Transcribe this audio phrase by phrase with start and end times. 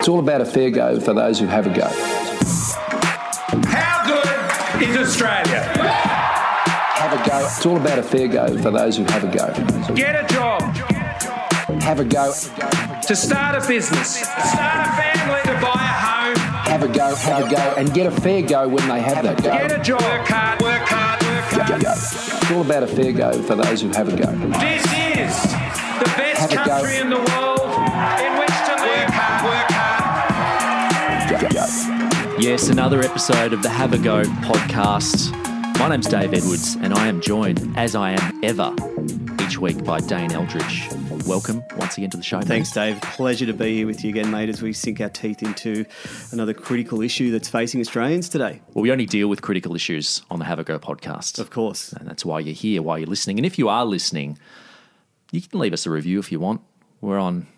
[0.00, 1.86] It's all about a fair go for those who have a go.
[3.68, 5.62] How good is Australia?
[6.96, 7.44] Have a go.
[7.44, 9.94] It's all about a fair go for those who have a go.
[9.94, 10.62] Get a job,
[11.82, 12.32] Have a go.
[12.32, 16.36] to start a business, start a family, to buy a home.
[16.70, 17.14] Have a go.
[17.14, 17.74] Have a go.
[17.76, 19.50] And get a fair go when they have that go.
[19.52, 21.82] Get a job, work hard, work hard, work hard.
[21.82, 21.90] go.
[21.92, 24.32] It's all about a fair go for those who have a go.
[24.60, 25.42] This is
[25.98, 26.64] the best Have a go.
[26.64, 27.49] country in the world
[32.40, 35.30] Yes, another episode of the Have a Go podcast.
[35.78, 38.74] My name's Dave Edwards, and I am joined, as I am ever,
[39.42, 40.88] each week by Dane Eldridge.
[41.26, 42.38] Welcome once again to the show.
[42.38, 42.46] mate.
[42.46, 42.98] Thanks, Dave.
[43.02, 45.84] Pleasure to be here with you again, mate, as we sink our teeth into
[46.32, 48.62] another critical issue that's facing Australians today.
[48.72, 51.38] Well, we only deal with critical issues on the Have a Go podcast.
[51.38, 51.92] Of course.
[51.92, 53.38] And that's why you're here, why you're listening.
[53.38, 54.38] And if you are listening,
[55.30, 56.62] you can leave us a review if you want.
[57.02, 57.48] We're on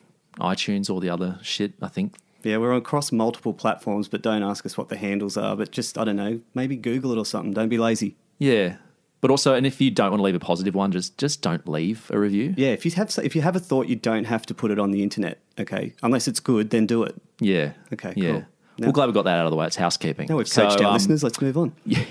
[0.40, 2.16] iTunes, all the other shit, I think.
[2.44, 5.56] Yeah, we're across multiple platforms, but don't ask us what the handles are.
[5.56, 7.52] But just, I don't know, maybe Google it or something.
[7.52, 8.16] Don't be lazy.
[8.38, 8.76] Yeah.
[9.20, 11.66] But also, and if you don't want to leave a positive one, just just don't
[11.68, 12.54] leave a review.
[12.56, 14.80] Yeah, if you have if you have a thought, you don't have to put it
[14.80, 15.38] on the internet.
[15.60, 17.14] Okay, unless it's good, then do it.
[17.38, 17.72] Yeah.
[17.92, 18.30] Okay, Yeah.
[18.32, 18.44] cool.
[18.78, 19.66] We're glad we got that out of the way.
[19.66, 20.26] It's housekeeping.
[20.28, 21.22] Now we've So, our um, listeners.
[21.22, 21.72] Let's move on.
[21.84, 22.04] Yeah.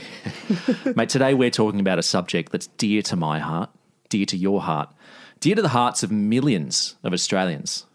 [0.95, 3.69] Mate, today we're talking about a subject that's dear to my heart,
[4.07, 4.93] dear to your heart,
[5.41, 7.87] dear to the hearts of millions of Australians.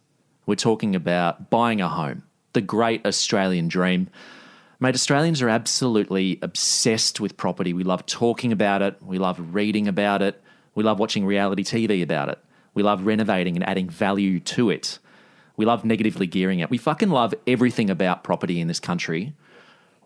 [0.44, 2.24] We're talking about buying a home,
[2.56, 4.08] the great Australian dream.
[4.80, 7.74] Mate, Australians are absolutely obsessed with property.
[7.74, 10.42] We love talking about it, we love reading about it,
[10.74, 12.38] we love watching reality TV about it,
[12.72, 14.98] we love renovating and adding value to it.
[15.58, 16.70] We love negatively gearing it.
[16.70, 19.34] We fucking love everything about property in this country.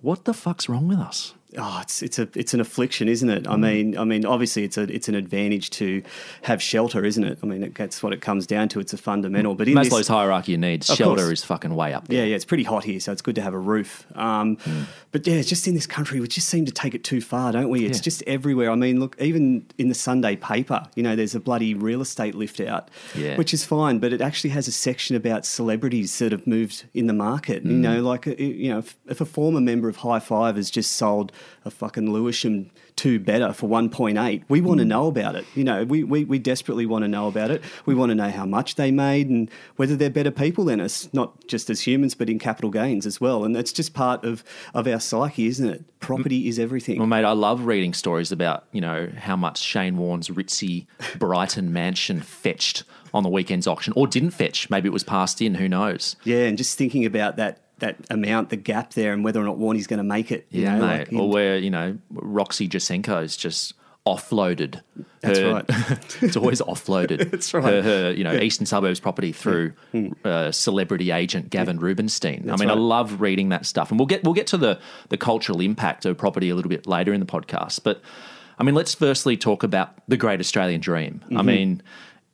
[0.01, 1.35] What the fuck's wrong with us?
[1.59, 3.43] Oh, it's it's a it's an affliction, isn't it?
[3.45, 3.53] Mm.
[3.53, 6.03] I mean, I mean, obviously, it's a it's an advantage to
[6.43, 7.39] have shelter, isn't it?
[7.43, 8.81] I mean, it, that's what it comes down to.
[8.81, 9.55] It's a fundamental.
[9.57, 11.41] But in Maslow's this, hierarchy of needs, Of shelter course.
[11.41, 12.19] is fucking way up there.
[12.19, 14.07] Yeah, yeah, it's pretty hot here, so it's good to have a roof.
[14.17, 14.83] Um, Hmm.
[15.13, 17.69] But yeah, just in this country, we just seem to take it too far, don't
[17.69, 17.85] we?
[17.85, 18.03] It's Yeah.
[18.03, 18.71] just everywhere.
[18.71, 22.37] I mean, look, even in the Sunday paper, you know, there's a bloody real estate
[22.37, 23.37] lift out, Yeah.
[23.37, 27.09] which is fine, but it actually has a section about celebrities that have moved in
[27.09, 27.63] the market.
[27.65, 27.71] Hmm.
[27.71, 31.33] You know, like, you know, if, if a former member of Hi-5 has just sold
[31.65, 34.89] a fucking Lewisham two better for 1.8, we want to mm.
[34.89, 35.47] know about it.
[35.55, 37.63] You know, we, we, we desperately want to know about it.
[37.87, 41.09] We want to know how much they made and whether they're better people than us,
[41.13, 43.45] not just as humans, but in capital gains as well.
[43.45, 46.01] And that's just part of, of our psyche, isn't it?
[46.01, 46.99] Property is everything.
[46.99, 50.87] Well, mate, I love reading stories about, you know, how much Shane Warne's ritzy
[51.19, 54.71] Brighton mansion fetched on the weekend's auction or didn't fetch.
[54.71, 56.17] Maybe it was passed in, who knows?
[56.25, 59.59] yeah, and just thinking about that that amount, the gap there, and whether or not
[59.59, 60.47] Warney's going to make it.
[60.51, 61.13] You Yeah, know, mate.
[61.13, 63.75] like, or where, you know, Roxy Jacenko's just
[64.07, 64.81] offloaded.
[65.21, 65.65] That's her- right.
[66.23, 67.31] it's always offloaded.
[67.31, 67.63] That's right.
[67.63, 67.69] Hmm.
[67.69, 69.73] Her, her, you know, Eastern Suburbs property through
[70.25, 72.47] uh, celebrity agent Gavin Rubinstein.
[72.47, 74.79] That's I mean, I love reading that stuff, and we'll get we'll get to the
[75.11, 77.81] the cultural impact of property a little bit later in the podcast.
[77.85, 78.01] But
[78.59, 81.21] I mean, let's firstly talk about the Great Australian Dream.
[81.25, 81.37] Mm-hmm.
[81.39, 81.83] I mean.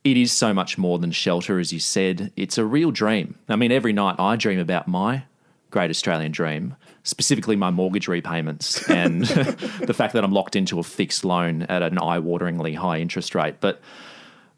[0.03, 2.31] It is so much more than shelter, as you said.
[2.37, 3.35] It's a real dream.
[3.49, 5.23] I mean, every night I dream about my
[5.69, 10.83] great Australian dream, specifically my mortgage repayments and the fact that I'm locked into a
[10.83, 13.55] fixed loan at an eye wateringly high interest rate.
[13.59, 13.81] But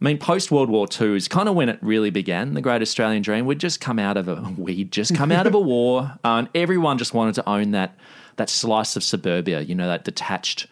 [0.01, 2.81] I mean, post World War II is kind of when it really began, the great
[2.81, 3.45] Australian dream.
[3.45, 6.97] We'd just come out of a we'd just come out of a war, and everyone
[6.97, 7.97] just wanted to own that
[8.37, 10.67] that slice of suburbia, you know, that detached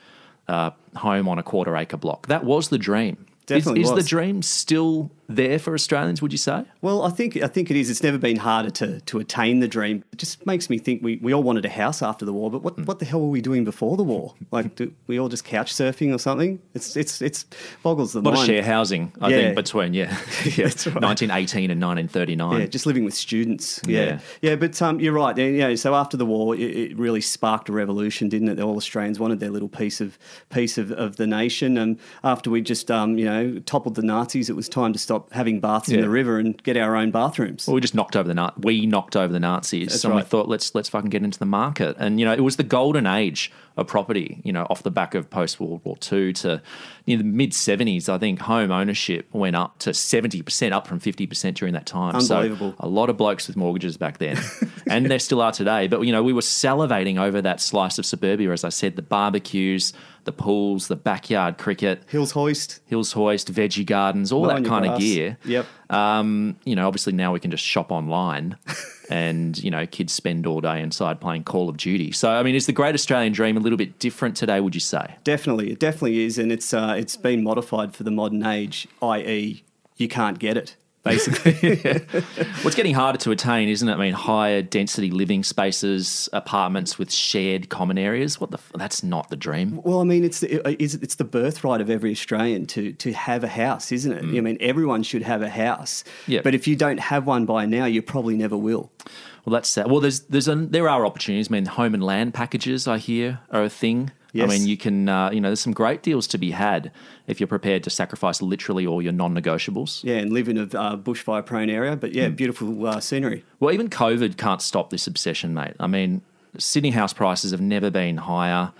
[0.47, 2.27] uh, home on a quarter acre block.
[2.27, 3.25] That was the dream.
[3.47, 4.03] Definitely is, is was.
[4.03, 6.21] the dream still there for Australians?
[6.21, 6.63] Would you say?
[6.81, 7.89] Well, I think I think it is.
[7.89, 10.03] It's never been harder to to attain the dream.
[10.13, 12.63] It just makes me think we, we all wanted a house after the war, but
[12.63, 14.33] what, what the hell were we doing before the war?
[14.51, 16.59] Like, do we all just couch surfing or something?
[16.73, 17.45] It's it's it's
[17.83, 18.27] boggles the mind.
[18.27, 18.49] A lot mind.
[18.49, 19.35] of share housing, I Yeah.
[19.37, 20.05] think, between yeah,
[20.45, 21.01] yeah That's right.
[21.01, 22.59] 1918 and 1939.
[22.61, 23.81] Yeah, just living with students.
[23.85, 23.97] Yeah.
[23.97, 25.37] Yeah, yeah, but um, you're right.
[25.37, 28.59] Yeah, so after the war, it, it really sparked a revolution, didn't it?
[28.59, 30.17] All Australians wanted their little piece of
[30.49, 34.49] piece of, of the nation, and after we just um, you know toppled the Nazis,
[34.49, 35.95] it was time to stop having baths Yeah.
[35.95, 37.67] in the river and get our own bathrooms.
[37.67, 40.21] Well, we just knocked over the Na- we knocked over the Nazis, That's and we
[40.21, 41.95] thought let's let's fucking get into the market.
[41.99, 44.41] And you know, it was the golden age of property.
[44.43, 46.61] You know, off the back of post World War II to
[47.05, 50.99] in the mid seventies, I think home ownership went up to seventy percent, up from
[50.99, 52.15] fifty percent during that time.
[52.15, 52.71] Unbelievable.
[52.71, 54.37] So a lot of blokes with mortgages back then,
[54.89, 55.87] and there still are today.
[55.87, 59.01] But you know, we were salivating over that slice of suburbia, as I said, the
[59.01, 59.93] barbecues,
[60.27, 62.03] the pools, the backyard cricket.
[62.07, 62.81] Hills hoist.
[62.85, 65.37] Hills Hoist, veggie gardens, all that kind of gear.
[65.45, 65.65] Yep.
[65.89, 68.57] Um, you know, obviously now we can just shop online
[69.09, 72.11] and, you know, kids spend all day inside playing Call of Duty.
[72.11, 74.81] So, I mean, is the great Australian dream a little bit different today, would you
[74.81, 75.15] say?
[75.23, 79.63] Definitely, it definitely is, and it's uh, it's been modified for the modern age, i.e.,
[79.95, 80.75] you can't get it.
[81.03, 81.53] Basically.
[82.61, 83.93] What's getting harder to attain, isn't it?
[83.93, 88.39] I mean, higher density living spaces, apartments with shared common areas.
[88.39, 88.57] What the?
[88.57, 89.81] F- that's not the dream.
[89.83, 93.43] Well, I mean, it's the, it's it's the birthright of every Australian to to have
[93.43, 94.23] a house, isn't it?
[94.23, 96.03] I mean, everyone should have a house.
[96.03, 96.27] Mm.
[96.27, 96.41] Yeah.
[96.43, 98.91] But if you don't have one by now, you probably never will.
[99.45, 99.89] Well, that's sad.
[99.89, 101.49] Well, there's there's a, there are opportunities.
[101.49, 104.11] I mean, home and land packages I hear are a thing.
[104.33, 104.49] Yes.
[104.49, 106.91] I mean, you can uh, you know there's some great deals to be had
[107.27, 110.03] if you're prepared to sacrifice literally all your non-negotiables.
[110.03, 112.15] Yeah, and live in a uh, bushfire prone area, but Mm.
[112.15, 113.43] yeah, beautiful uh, scenery.
[113.59, 115.73] Well, even COVID can't stop this obsession, mate.
[115.79, 116.21] I mean,
[116.57, 118.71] Sydney house prices have never been higher.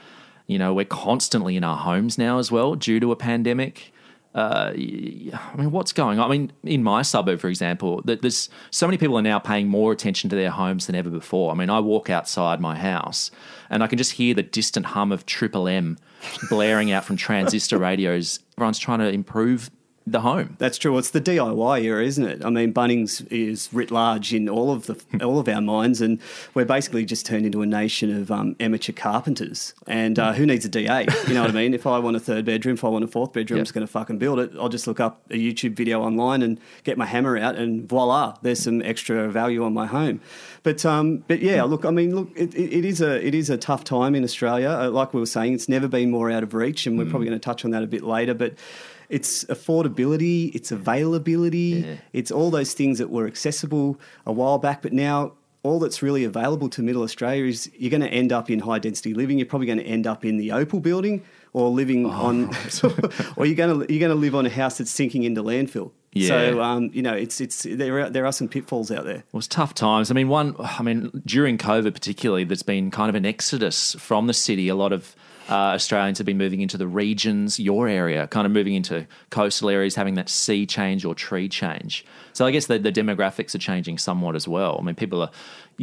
[0.48, 3.94] You know, we're constantly in our homes now as well due to a pandemic.
[4.38, 6.30] Uh, I mean, what's going on?
[6.30, 9.68] I mean, in my suburb, for example, th- there's so many people are now paying
[9.68, 11.52] more attention to their homes than ever before.
[11.52, 13.32] I mean, I walk outside my house
[13.72, 15.98] and I can just hear the distant hum of Triple M
[16.52, 18.40] blaring out from transistor radios.
[18.60, 19.72] Everyone's trying to improve
[20.08, 20.56] the home.
[20.58, 20.98] That's true.
[20.98, 22.44] It's the DIY era, isn't it?
[22.44, 26.20] I mean, Bunnings is writ large in all of the all of our minds, and
[26.54, 29.74] we're basically just turned into a nation of um, amateur carpenters.
[29.86, 31.06] And uh, who needs a DA?
[31.28, 31.74] You know what I mean?
[31.74, 33.86] If I want a third bedroom, if I want a fourth bedroom, I'm just going
[33.86, 34.52] to fucking build it.
[34.58, 38.38] I'll just look up a YouTube video online and get my hammer out, and voila,
[38.42, 40.22] there's some extra value on my home.
[40.64, 43.58] But um, but yeah, look, I mean, look, it, it, is a it is a
[43.58, 44.70] tough time in Australia.
[44.70, 47.28] Uh, like we were saying, it's never been more out of reach, and we're probably
[47.28, 48.34] going to touch on that a bit later.
[48.34, 48.54] But
[49.10, 51.96] it's affordability, it's availability, Yeah.
[52.14, 55.34] it's all those things that were accessible a while back, but now
[55.64, 58.80] all that's really available to Middle Australia is you're going to end up in high
[58.80, 59.38] density living.
[59.38, 62.10] You're probably going to end up in the Opal building or living Oh.
[62.12, 62.50] on,
[63.36, 65.92] or you're going to you're going to live on a house that's sinking into landfill.
[66.14, 66.28] Yeah.
[66.28, 69.24] So um, you know, it's it's there are, there are some pitfalls out there.
[69.32, 70.10] Well, it's tough times.
[70.10, 74.28] I mean, one, I mean, during COVID particularly, there's been kind of an exodus from
[74.28, 74.70] the city.
[74.70, 75.16] A lot of
[75.50, 79.70] uh, Australians have been moving into the regions, your area, kind of moving into coastal
[79.70, 82.06] areas, having that sea change or tree change.
[82.34, 84.78] So I guess the, the demographics are changing somewhat as well.
[84.80, 85.32] I mean, people are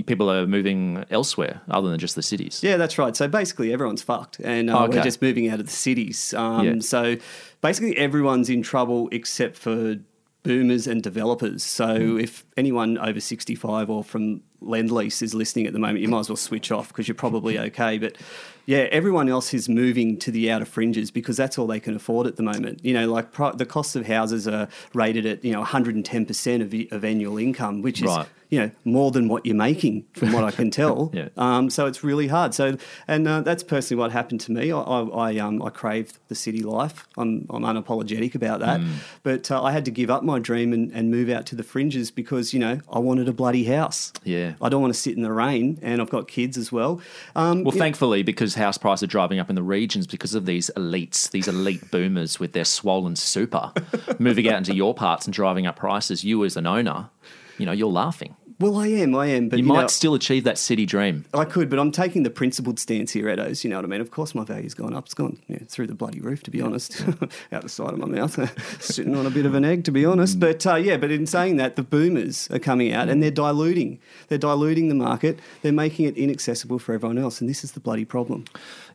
[0.07, 2.61] people are moving elsewhere other than just the cities.
[2.63, 3.15] Yeah, that's right.
[3.17, 4.99] So basically, everyone's fucked, and uh, Okay.
[4.99, 6.35] we're just moving out of the cities.
[6.35, 6.75] Um, Yeah.
[6.81, 7.17] So
[7.61, 9.97] basically, everyone's in trouble except for
[10.43, 11.63] boomers and developers.
[11.65, 12.21] So Hmm.
[12.21, 16.21] if anyone over sixty-five or from Lend Lease is listening at the moment, you might
[16.21, 17.97] as well switch off because you're probably okay.
[17.99, 18.17] But
[18.67, 22.27] yeah, everyone else is moving to the outer fringes because that's all they can afford
[22.27, 22.85] at the moment.
[22.85, 26.63] You know, like pri- the costs of houses are rated at you know 110 percent
[26.63, 28.27] of, of annual income, which is Right.
[28.51, 31.11] you know more than what you're making from what I can tell.
[31.13, 31.29] Yeah.
[31.37, 32.55] Um, so it's really hard.
[32.55, 32.77] So,
[33.09, 34.71] and uh, that's personally what happened to me.
[34.73, 35.01] I, I,
[35.33, 37.07] I, um, I craved the city life.
[37.17, 38.81] I'm, I'm unapologetic about that.
[38.81, 38.93] Mm.
[39.23, 41.63] But uh, I had to give up my dream and, and move out to the
[41.63, 44.13] fringes because, you know, I wanted a bloody house.
[44.25, 44.55] Yeah.
[44.63, 47.01] I don't want to sit in the rain, and I've got kids as well.
[47.35, 50.71] Um, Well, thankfully, because house prices are driving up in the regions because of these
[50.77, 53.73] elites, these elite boomers with their swollen super,
[54.19, 57.11] moving out into your parts and driving up prices, you as an owner,
[57.59, 58.37] you know, you're laughing.
[58.61, 59.49] Well, I am, I am.
[59.49, 61.25] But You, you, might know, still achieve that city dream.
[61.35, 63.65] I could, but I'm taking the principled stance here, Edos.
[63.65, 64.01] You know what I mean?
[64.01, 65.07] Of course, my value's gone up.
[65.07, 67.03] It's gone yeah, through the bloody roof, to be honest,
[67.53, 68.39] out the side of my mouth,
[68.83, 70.39] sitting on a bit of an egg, to be honest.
[70.39, 73.99] But uh, yeah, but in saying that, the boomers are coming out and they're diluting.
[74.29, 75.41] They're diluting the market.
[75.63, 78.45] They're making it inaccessible for everyone else, and this is the bloody problem.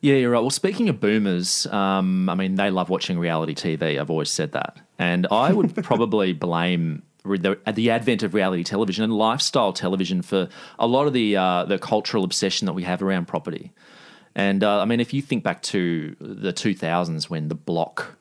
[0.01, 0.39] Yeah, you're right.
[0.39, 3.99] Well, speaking of boomers, um, I mean, they love watching reality TV.
[3.99, 4.77] I've always said that.
[4.97, 10.49] And I would probably blame the, the advent of reality television and lifestyle television for
[10.77, 13.71] a lot of the, uh, the cultural obsession that we have around property.
[14.35, 18.18] And uh, I mean, if you think back to the 2000s when the block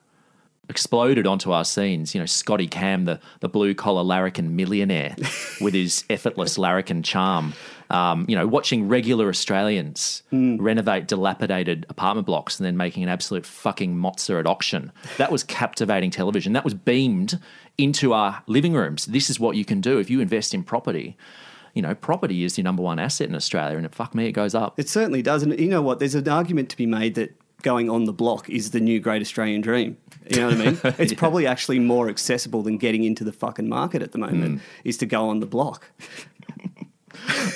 [0.68, 2.14] exploded onto our scenes.
[2.14, 5.16] You know, Scotty Cam, the, the blue collar larrikin millionaire
[5.60, 7.54] with his effortless larrikin charm.
[7.90, 13.46] Um, you know, watching regular Australians renovate dilapidated apartment blocks and then making an absolute
[13.46, 14.92] fucking mozza at auction.
[15.16, 16.52] That was captivating television.
[16.52, 17.38] That was beamed
[17.78, 19.06] into our living rooms.
[19.06, 21.16] This is what you can do if you invest in property.
[21.72, 24.32] You know, property is your number one asset in Australia, and it, fuck me, it
[24.32, 24.78] goes up.
[24.78, 25.42] It certainly does.
[25.42, 25.98] And you know what?
[25.98, 29.22] There's an argument to be made that going on the block is the new great
[29.22, 29.96] Australian dream.
[30.30, 30.80] You know what I mean?
[30.98, 34.66] It's probably actually more accessible than getting into the fucking market at the moment, hmm.
[34.84, 35.90] is to go on the block.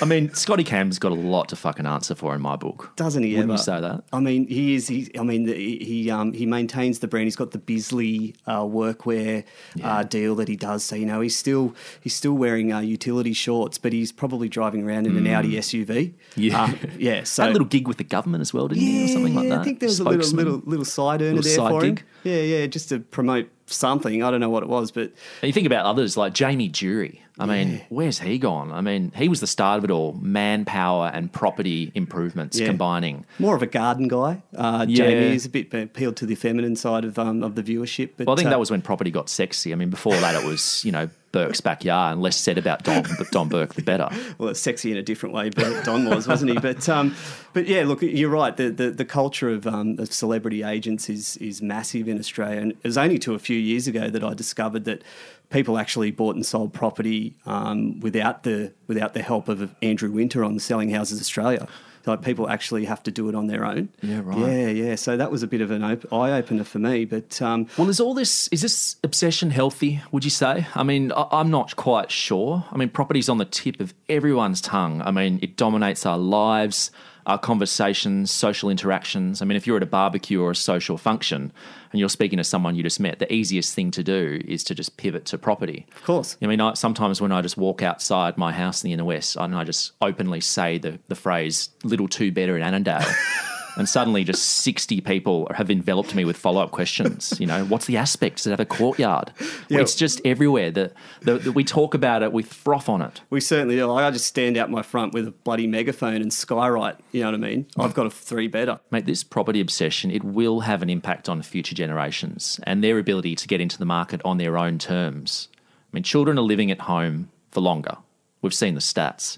[0.01, 2.91] I mean, Scotty Cam's got a lot to fucking answer for in my book.
[2.95, 3.53] Doesn't he Wouldn't ever?
[3.53, 4.03] you say that?
[4.11, 4.87] I mean, he is.
[4.87, 7.25] He, I mean, the, he um, he maintains the brand.
[7.25, 9.43] He's got the Bisley uh, workwear
[9.83, 10.83] uh, deal that he does.
[10.83, 14.83] So you know, he's still he's still wearing uh, utility shorts, but he's probably driving
[14.83, 15.85] around in an Audi SUV.
[15.85, 16.13] Mm.
[16.35, 16.63] Yeah.
[16.63, 17.23] Uh, yeah.
[17.33, 19.61] So a little gig with the government as well, didn't he, or something like that?
[19.61, 21.97] I think there was a little little little side earner Little there side for him.
[22.23, 24.21] Yeah, yeah, just to promote something.
[24.23, 25.03] I don't know what it was, but
[25.41, 27.22] And you think about others like Jamie Durie.
[27.39, 28.71] I mean, where's he gone?
[28.71, 32.67] I mean, he was the start of it all manpower and property improvements Yeah.
[32.67, 33.25] combining.
[33.39, 34.43] more of a garden guy.
[34.55, 35.05] Uh, Yeah.
[35.07, 38.11] Jamie is a bit appealed to the feminine side of um, of the viewership.
[38.17, 39.71] But Well, I think uh, that was when property got sexy.
[39.73, 43.03] I mean, before that, it was, you know, Burke's backyard, and less said about Don,
[43.17, 44.07] but Don Burke, the better.
[44.37, 46.59] well, it's sexy in a different way, but Don was, wasn't he?
[46.59, 47.15] But um,
[47.53, 48.55] but yeah, look, you're right.
[48.55, 52.71] The the, the culture of, um, of celebrity agents is is massive in Australia, and
[52.71, 55.01] it was only to a few years ago that I discovered that
[55.49, 60.43] people actually bought and sold property um, without the without the help of Andrew Winter
[60.43, 61.67] on Selling Houses Australia.
[62.05, 63.89] Like people actually have to do it on their own.
[64.01, 64.37] Yeah, right.
[64.37, 64.95] Yeah, yeah.
[64.95, 67.05] So that was a bit of an op- eye opener for me.
[67.05, 70.01] But um, Well, is all this is this obsession healthy?
[70.11, 70.67] Would you say?
[70.75, 72.65] I mean, I, I'm not quite sure.
[72.71, 75.01] I mean, property's on the tip of everyone's tongue.
[75.01, 76.91] I mean, it dominates our lives,
[77.25, 79.41] our conversations, social interactions.
[79.41, 81.51] I mean, if you're at a barbecue or a social function
[81.91, 84.75] and you're speaking to someone you just met, the easiest thing to do is to
[84.75, 85.85] just pivot to property.
[85.95, 88.93] of course, I mean, I, sometimes when I just walk outside my house in the
[88.93, 93.05] inner west and I just openly say the, the phrase "little two better in Annandale,"
[93.75, 97.39] and suddenly just sixty people have enveloped me with follow up questions.
[97.39, 98.37] You know, what's the aspect?
[98.37, 99.31] Does it have a courtyard?
[99.69, 99.79] Yeah.
[99.79, 100.71] It's just everywhere.
[100.71, 103.21] That the, the, we talk about it, we froth on it.
[103.29, 103.91] we certainly do.
[103.91, 106.97] I just stand out my front with a bloody megaphone and skywrite.
[107.11, 107.67] You know what I mean?
[107.77, 108.79] I've got a three better.
[108.91, 113.35] Mate, this property obsession, it will have an impact on future generations and their ability
[113.35, 115.49] to get into the market on their own terms.
[115.53, 117.97] I mean, children are living at home for longer.
[118.41, 119.37] We've seen the stats.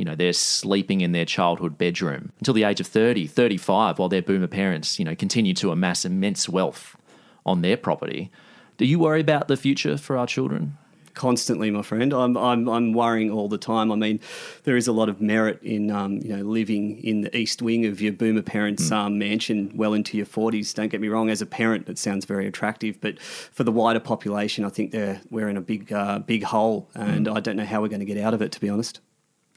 [0.00, 4.08] You know, they're sleeping in their childhood bedroom until the age of 30, 35, while
[4.08, 6.96] their boomer parents, you know, continue to amass immense wealth
[7.44, 8.30] on their property.
[8.78, 10.78] Do you worry about the future for our children?
[11.12, 12.14] constantly, my friend.
[12.14, 13.92] I'm, I'm, I'm worrying all the time.
[13.92, 14.20] I mean,
[14.64, 17.84] there is a lot of merit in, um, you know, living in the east wing
[17.84, 20.72] of your boomer parents' um, mansion well into your 40s.
[20.72, 21.28] Don't get me wrong.
[21.28, 25.20] As a parent, it sounds very attractive, but for the wider population, I think they're,
[25.30, 28.06] we're in a big, uh, big hole, and I don't know how we're going to
[28.06, 29.00] get out of it, to be honest.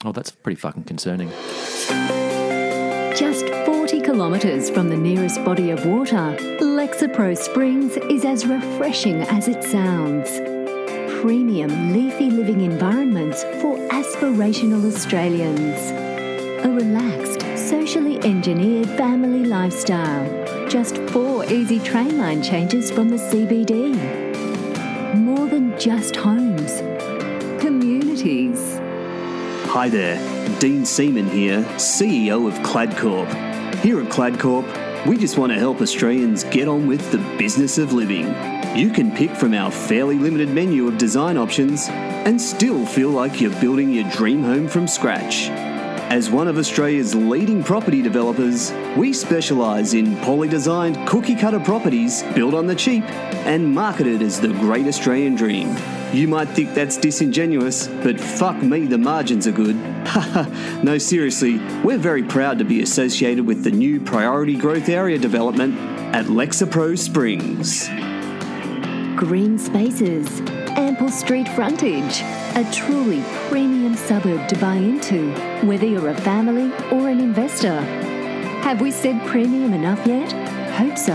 [0.04, 1.30] Oh, that's pretty fucking concerning.
[3.16, 9.48] Just 40 kilometres from the nearest body of water, Lexapro Springs is as refreshing as
[9.48, 10.28] it sounds.
[11.22, 15.90] Premium leafy living environments for aspirational Australians.
[16.66, 20.68] A relaxed, socially engineered family lifestyle.
[20.68, 23.94] Just four easy train line changes from the CBD.
[25.14, 26.80] More than just homes,
[27.58, 28.73] communities.
[29.74, 30.20] Hi there,
[30.60, 33.26] Dean Seaman here, CEO of Cladcorp.
[33.80, 37.92] Here at Cladcorp, we just want to help Australians get on with the business of
[37.92, 38.26] living.
[38.78, 43.40] You can pick from our fairly limited menu of design options and still feel like
[43.40, 45.48] you're building your dream home from scratch.
[46.14, 52.22] As one of Australia's leading property developers, we specialise in poorly designed cookie cutter properties
[52.36, 53.02] built on the cheap
[53.48, 55.76] and marketed as the great Australian dream.
[56.12, 59.74] You might think that's disingenuous, but fuck me, the margins are good.
[60.84, 65.76] No, seriously, we're very proud to be associated with the new priority growth area development
[66.14, 67.88] at Lexapro Springs.
[69.18, 70.42] Green spaces,
[70.76, 72.20] ample street frontage,
[72.56, 75.32] a truly premium suburb to buy into,
[75.66, 77.80] whether you're a family or an investor.
[78.62, 80.32] Have we said premium enough yet?
[80.72, 81.14] Hope so.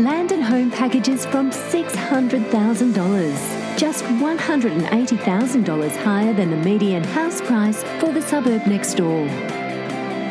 [0.00, 8.12] Land and home packages from $600,000, just $180,000 higher than the median house price for
[8.12, 9.28] the suburb next door.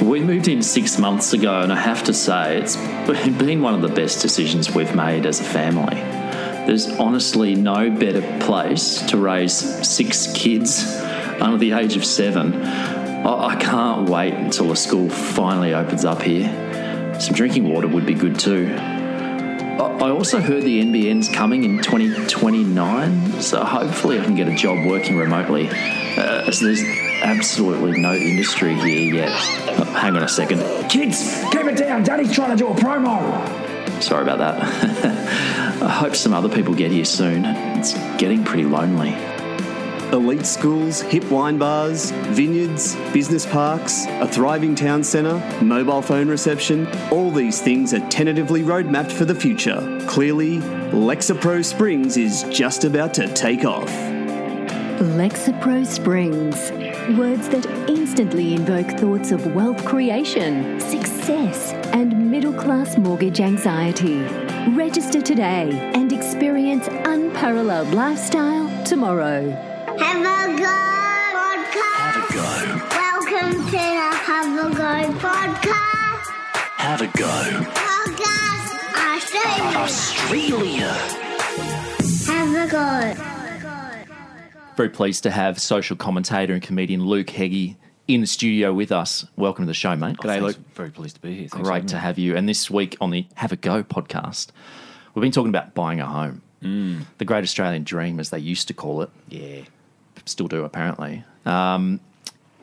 [0.02, 2.76] We moved in six months ago, and I have to say, it's
[3.38, 6.23] been one of the best decisions we've made as a family.
[6.66, 9.54] There's honestly no better place to raise
[9.88, 10.96] six kids
[11.42, 12.64] under the age of seven.
[12.64, 16.48] I I can't wait until the school finally opens up here.
[17.20, 18.74] Some drinking water would be good too.
[18.80, 24.56] I I also heard the NBN's coming in 2029, so hopefully I can get a
[24.56, 25.70] job working remotely.
[25.70, 26.84] Uh, as there's
[27.24, 29.32] absolutely no industry here yet.
[29.80, 30.60] Oh, hang on a second.
[30.90, 32.04] Kids, keep it down.
[32.04, 34.02] Daddy's trying to do a promo.
[34.02, 35.60] Sorry about that.
[35.84, 37.44] I hope some other people get here soon.
[37.44, 39.14] It's getting pretty lonely.
[40.14, 46.88] Elite schools, hip wine bars, vineyards, business parks, a thriving town centre, mobile phone reception,
[47.12, 50.06] all these things are tentatively roadmapped for the future.
[50.08, 50.60] Clearly,
[50.92, 53.90] Lexapro Springs is just about to take off.
[55.00, 56.72] Lexapro Springs.
[57.18, 64.43] Words that instantly invoke thoughts of wealth creation, success, and middle class mortgage anxiety.
[64.70, 69.50] Register today and experience unparalleled lifestyle tomorrow.
[70.00, 70.64] Have a go
[71.36, 72.00] podcast.
[72.00, 72.50] Have a go.
[72.90, 76.28] Welcome to the Have a Go podcast.
[76.78, 77.66] Have a go.
[77.74, 78.72] Podcast
[79.14, 79.78] Australia.
[79.78, 80.94] Australia.
[82.28, 83.14] Have a go.
[84.78, 89.26] Very pleased to have social commentator and comedian Luke Heggie in the studio with us.
[89.36, 90.18] Welcome to the show, mate.
[90.18, 90.58] G'day, Luke.
[90.76, 91.48] Very pleased to be here.
[91.48, 92.36] Thanks Great to have you.
[92.36, 94.48] And this week on the Have a Go podcast,
[95.14, 96.42] we've been talking about buying a home.
[96.62, 99.10] The Great Australian Dream, as they used to call it.
[99.28, 99.64] Yeah.
[100.26, 101.26] Still do, apparently.
[101.46, 102.00] Um,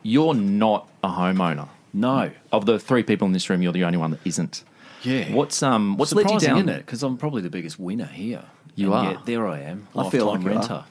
[0.01, 1.69] you're not a homeowner.
[1.93, 2.31] No.
[2.51, 4.63] Of the three people in this room, you're the only one that isn't.
[5.03, 5.31] Yeah.
[5.33, 6.57] What's um what's led you surprising, down?
[6.57, 6.77] isn't it?
[6.85, 8.43] Because I'm probably the biggest winner here.
[8.75, 9.11] You And are.
[9.13, 9.87] Yet there I am.
[9.95, 10.83] I feel like lifetime renter.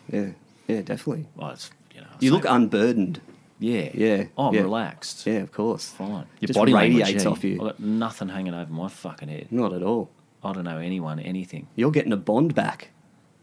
[0.69, 1.27] Yeah, yeah, definitely.
[1.35, 2.07] Well, it's, you know.
[2.21, 3.21] You look unburdened.
[3.61, 3.91] Yeah.
[3.95, 4.63] Yeah, Oh, I'm yeah.
[4.63, 5.27] relaxed.
[5.27, 5.89] Yeah, of course.
[5.91, 6.27] Fine.
[6.41, 7.31] Your Just body language, radiates yeah.
[7.31, 7.59] off I've you.
[7.59, 9.49] got nothing hanging over my fucking head.
[9.51, 10.11] Not at all.
[10.43, 11.69] I don't know anyone, anything.
[11.77, 12.89] You're getting a bond back.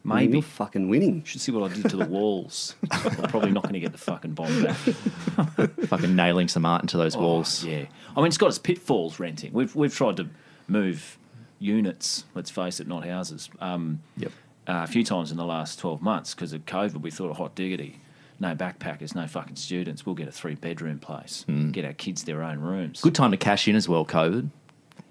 [0.04, 0.34] I mean, Maybe.
[0.38, 1.24] you're fucking winning.
[1.24, 2.76] Should see what I did to the walls.
[2.92, 4.76] I'm probably not going to get the fucking bond back.
[5.88, 7.64] Fucking nailing some art into those Oh, walls.
[7.64, 7.86] Yeah.
[8.16, 9.52] I mean, it's got its pitfalls renting.
[9.54, 10.30] We've, we've tried to
[10.68, 11.18] move
[11.60, 13.50] units, let's face it, not houses.
[13.60, 14.32] Um, Yep.
[14.68, 17.34] uh, a few times in the last 12 months because of COVID, we thought, a
[17.34, 18.00] hot diggity.
[18.40, 20.06] No backpackers, no fucking students.
[20.06, 21.44] We'll get a three bedroom place.
[21.72, 23.02] Get our kids their own rooms.
[23.02, 24.50] Good time to cash in as well, COVID.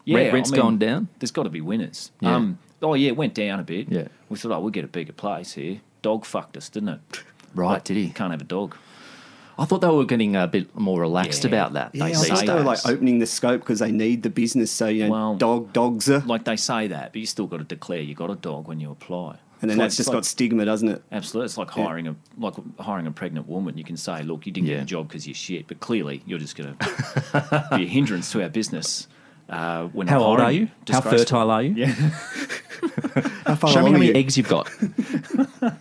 [0.05, 1.09] Yeah, Rent- rent's I mean, gone down?
[1.19, 2.13] There's got to be winners.
[2.21, 2.37] Yeah.
[2.37, 3.89] Um, oh yeah, it went down a bit.
[3.91, 4.07] Yeah.
[4.29, 5.81] We thought, oh, we'll get a bigger place here.
[6.03, 7.01] Dog fucked us, didn't it?
[7.55, 8.11] Right, Like, did he?
[8.11, 8.77] Can't have a dog.
[9.59, 11.49] I thought they were getting a bit more relaxed Yeah.
[11.49, 11.95] about that.
[11.95, 14.71] Yeah, I these thought they were like opening the scope because they need the business.
[14.71, 17.57] So you know, Well- dog dogs are, Like they say that, but you still got
[17.59, 19.39] to declare you got a dog when you apply.
[19.71, 21.03] And then It's that's just it's got stigma, doesn't it?
[21.11, 23.77] Absolutely, it's like hiring a like hiring a pregnant woman.
[23.77, 24.75] You can say, "Look, you didn't Yeah.
[24.77, 28.31] get a job because you're shit," but clearly you're just going to be a hindrance
[28.33, 29.09] to our business.
[29.49, 30.69] Uh, when How old are you?
[30.89, 31.75] How fertile are you?
[31.75, 31.87] Yeah.
[33.47, 34.15] How far Show me how many you?
[34.15, 34.69] eggs you've got.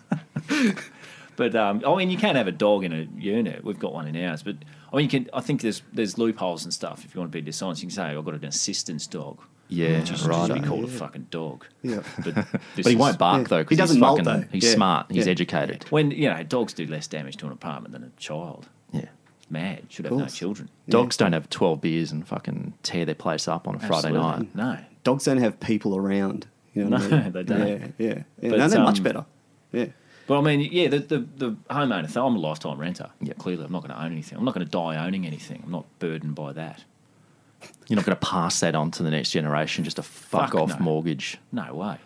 [1.38, 3.62] But um, I mean, you can have a dog in a unit.
[3.64, 4.42] We've got one in ours.
[4.42, 4.56] But
[4.94, 5.30] I mean, you can.
[5.34, 7.04] I think there's there's loopholes and stuff.
[7.04, 9.42] If you want to be dishonest, you can say I've got an assistance dog.
[9.68, 10.48] Yeah, Which is right.
[10.48, 11.66] just be called a fucking dog.
[11.82, 12.02] Yeah.
[12.24, 12.36] But,
[12.76, 13.48] But he is- won't bark yeah.
[13.48, 14.48] though He doesn't he's molt, fucking, though.
[14.52, 14.74] he's Yeah.
[14.74, 15.06] smart.
[15.12, 15.32] He's Yeah.
[15.32, 15.86] educated.
[15.90, 18.70] When you know dogs do less damage to an apartment than a child.
[18.92, 19.06] Yeah.
[19.50, 20.36] Mad should have no course.
[20.36, 20.70] children.
[20.90, 24.56] Dogs don't have twelve beers and fucking tear their place up on a Friday night.
[24.56, 24.78] No.
[25.04, 26.48] Dogs don't have people around.
[26.74, 27.32] You know what I No, mean?
[27.32, 27.68] they don't.
[27.68, 28.08] Yeah, yeah.
[28.42, 28.50] yeah.
[28.50, 29.26] But, no, they're much um, better.
[29.72, 29.86] Yeah.
[30.28, 32.24] But I mean, yeah, the the, the homeowner thing.
[32.24, 33.10] I'm a lifetime renter.
[33.22, 33.34] Yeah.
[33.34, 34.38] Clearly, I'm not going to own anything.
[34.38, 35.62] I'm not going to die owning anything.
[35.64, 36.84] I'm not burdened by that.
[37.88, 39.84] You're not going to pass that on to the next generation.
[39.84, 40.86] Just a fuck, Fuck off no.
[40.86, 41.38] mortgage.
[41.52, 41.98] No way.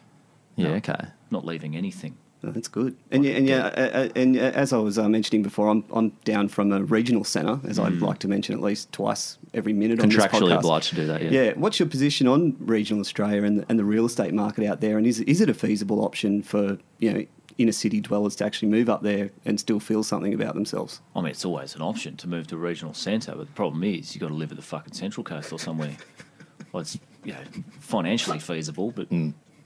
[0.56, 0.70] Yeah.
[0.70, 0.74] No.
[0.76, 1.06] Okay.
[1.32, 2.18] Not leaving anything.
[2.42, 2.96] No, that's good.
[3.12, 5.84] And yeah, and yeah, uh, uh, and uh, as I was uh, mentioning before, I'm
[5.92, 9.74] I'm down from a regional centre, as I'd like to mention at least twice every
[9.74, 10.30] minute on this Mm.
[10.30, 10.58] Contractually podcast.
[10.60, 11.22] obliged to do that.
[11.22, 11.30] Yeah.
[11.32, 11.54] Yeah.
[11.56, 14.98] What's your position on regional Australia and the, and the real estate market out there?
[14.98, 17.26] And is is it a feasible option for you know
[17.60, 21.02] inner city dwellers to actually move up there and still feel something about themselves?
[21.16, 23.84] I mean, it's always an option to move to a regional centre, but the problem
[23.84, 25.96] is you've got to live at the fucking Central Coast or somewhere.
[26.72, 27.40] well, it's you know
[27.80, 29.08] financially feasible, but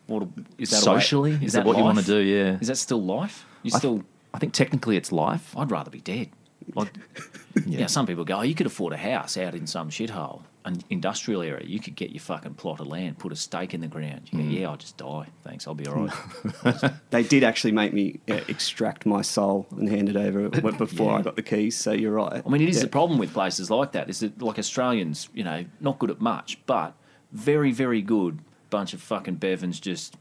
[0.07, 0.27] what
[0.57, 1.01] is that a way- Mm.
[1.01, 2.17] Socially, is, is that, what you want to do?
[2.17, 2.57] Yeah.
[2.59, 3.45] Is that still life?
[3.63, 4.03] You I- still?
[4.33, 5.55] I think technically it's life.
[5.55, 6.29] I'd rather be dead.
[6.73, 6.91] Like,
[7.67, 7.85] yeah.
[7.85, 11.41] some people go, oh, you could afford a house out in some shithole, an industrial
[11.41, 11.65] area.
[11.65, 14.29] You could get your fucking plot of land, put a stake in the ground.
[14.31, 14.59] You go, Mm.
[14.59, 15.27] yeah, I'll just die.
[15.43, 16.91] Thanks, I'll be all right.
[17.09, 21.17] They did actually make me uh, extract my soul and hand it over before Yeah.
[21.17, 21.77] I got the keys.
[21.77, 22.41] So you're right.
[22.45, 22.83] I mean, it is Yeah.
[22.83, 24.09] the problem with places like that.
[24.09, 26.93] Is that like Australians, you know, not good at much, but
[27.31, 30.17] very, very good bunch of fucking bevins just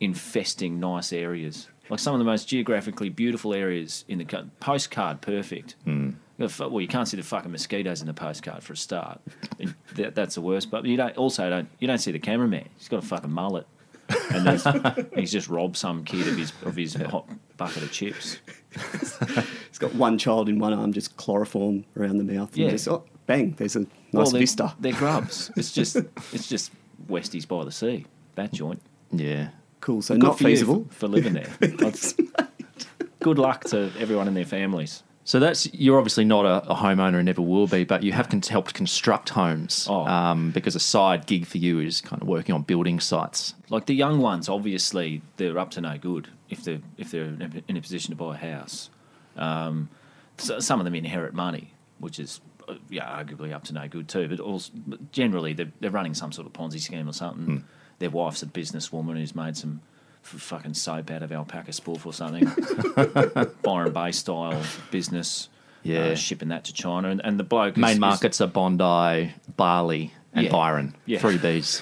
[0.00, 1.68] infesting nice areas.
[1.88, 4.24] Like some of the most geographically beautiful areas in the
[4.60, 5.76] postcard, perfect.
[5.84, 6.10] Hmm.
[6.38, 8.76] You got fu- Well, you can't see the fucking mosquitoes in the postcard for a
[8.76, 9.20] start.
[9.94, 10.70] That, that's the worst.
[10.70, 12.68] But you don't also don't you don't see the cameraman.
[12.78, 13.66] He's got a fucking mullet,
[14.32, 14.66] and there's-
[15.14, 18.38] he's just robbed some kid of his of his hot bucket of chips.
[19.70, 22.50] He's got one child in one arm, just chloroform around the mouth.
[22.50, 22.70] And Yeah.
[22.70, 24.74] just, oh, bang, there's a nice well, they're, vista.
[24.80, 25.50] They're grubs.
[25.56, 25.96] It's just
[26.32, 26.72] it's just
[27.08, 28.04] Westies by the sea.
[28.34, 28.82] That joint.
[29.12, 29.48] Yeah.
[29.80, 30.02] Cool.
[30.02, 30.84] So Good not for you feasible.
[30.90, 31.48] for, for living there.
[33.20, 35.02] Good luck to everyone and their families.
[35.26, 38.28] So that's you're obviously not a, a homeowner and never will be, but you have
[38.28, 40.06] con- helped construct homes Oh.
[40.06, 43.54] um, because a side gig for you is kind of working on building sites.
[43.68, 47.76] Like the young ones, obviously they're up to no good if they're if they're in
[47.76, 48.88] a, position to buy a house.
[49.36, 49.88] Um,
[50.38, 54.08] so some of them inherit money, which is uh, yeah arguably up to no good
[54.08, 54.28] too.
[54.28, 57.64] But also but generally they're, they're running some sort of Ponzi scheme or something.
[57.98, 59.80] Their wife's a businesswoman who's made some
[60.26, 62.44] fucking soap out of alpaca spoof or something.
[63.62, 65.48] Byron Bay style business.
[65.82, 66.00] Yeah.
[66.00, 70.12] uh, shipping that to China, and, and the bloke Main is- markets are Bondi, Bali,
[70.32, 70.50] and Yeah.
[70.50, 70.96] Byron.
[71.06, 71.20] Yeah.
[71.20, 71.80] Three Bs.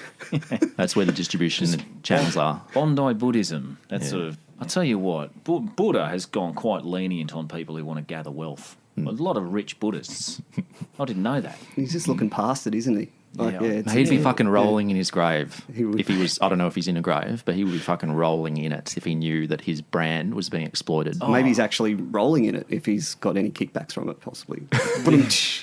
[0.77, 2.61] That's where the distribution channels are.
[2.75, 3.79] Bondi Buddhism.
[3.89, 4.09] That's Yeah.
[4.11, 4.37] sort of.
[4.59, 8.29] I tell you what, Buddha has gone quite lenient on people who want to gather
[8.29, 8.77] wealth.
[8.93, 9.07] Hmm.
[9.07, 10.39] A lot of rich Buddhists.
[10.99, 11.57] I didn't know that.
[11.75, 13.11] He's just looking past it, isn't he?
[13.37, 14.51] Like, Yeah, yeah, He'd be yeah, fucking yeah.
[14.51, 15.99] rolling in his grave He would.
[15.99, 16.39] if he was.
[16.41, 18.71] I don't know if he's in a grave, but he would be fucking rolling in
[18.71, 21.17] it if he knew that his brand was being exploited.
[21.27, 24.63] Maybe he's actually rolling in it if he's got any kickbacks from it, possibly.
[24.73, 24.77] I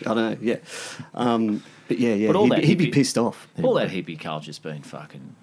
[0.05, 0.37] don't know.
[0.41, 0.57] Yeah,
[1.15, 2.27] um, but yeah, yeah.
[2.29, 3.49] But all he'd, that be- he'd be hippie- pissed off.
[3.63, 5.35] All that hippie culture's been fucking,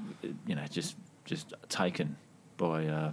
[0.48, 2.15] you know, just just taken
[2.58, 3.12] by uh,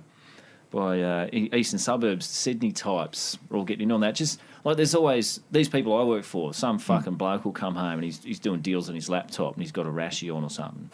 [0.71, 4.15] by uh, eastern suburbs, Sydney types are all getting in on that.
[4.15, 6.53] Just like there's always these people I work for.
[6.53, 9.63] Some fucking bloke will come home and he's he's doing deals on his laptop and
[9.63, 10.91] he's got a rashy on or something.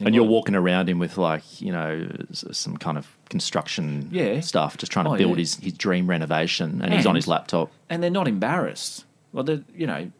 [0.00, 4.40] And you're walking around him with like you know s- some kind of construction Yeah.
[4.40, 5.36] stuff, just trying to Oh, build yeah.
[5.38, 7.70] his, his dream renovation, and, he's on And- his laptop.
[7.88, 9.04] and they're not embarrassed.
[9.32, 10.10] Well, they're, you know,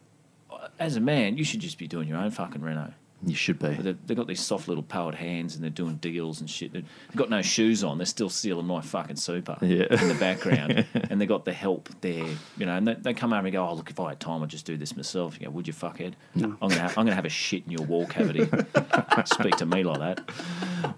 [0.79, 2.93] as a man, you should just be doing your own fucking reno.
[3.27, 3.69] You should be.
[3.69, 6.73] They've, they've got these soft little powered hands and they're doing deals and shit.
[6.73, 6.85] They've
[7.17, 7.97] got no shoes on.
[7.99, 9.87] They're still stealing my fucking super Yeah.
[10.03, 10.85] in the background.
[11.11, 12.27] and they've got the help there,
[12.59, 12.77] you know.
[12.77, 14.67] And they, they come over and go, "Oh, look, if I had time, I'd just
[14.67, 16.15] do this myself." You go, "Would you, fuckhead?
[16.37, 18.45] I'm gonna have, I'm gonna have a shit in your wall cavity."
[19.27, 20.21] Speak to me like that.